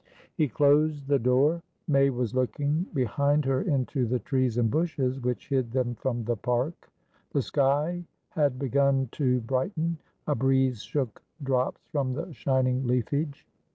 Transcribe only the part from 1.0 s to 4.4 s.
the door. May was looking behind her into the